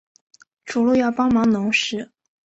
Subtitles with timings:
[0.65, 2.11] 除了要帮忙农事